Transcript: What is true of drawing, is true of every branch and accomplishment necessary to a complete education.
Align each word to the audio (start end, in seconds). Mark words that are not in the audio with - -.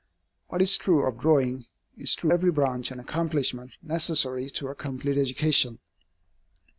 What 0.47 0.63
is 0.63 0.79
true 0.79 1.05
of 1.05 1.19
drawing, 1.19 1.67
is 1.95 2.15
true 2.15 2.31
of 2.31 2.33
every 2.39 2.49
branch 2.49 2.89
and 2.89 2.99
accomplishment 2.99 3.73
necessary 3.83 4.49
to 4.49 4.69
a 4.69 4.73
complete 4.73 5.15
education. 5.15 5.77